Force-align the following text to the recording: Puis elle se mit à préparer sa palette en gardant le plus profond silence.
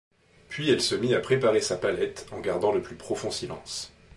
Puis 0.49 0.67
elle 0.71 0.81
se 0.81 0.95
mit 0.95 1.13
à 1.13 1.19
préparer 1.19 1.61
sa 1.61 1.77
palette 1.77 2.25
en 2.31 2.39
gardant 2.39 2.71
le 2.71 2.81
plus 2.81 2.95
profond 2.95 3.29
silence. 3.29 3.93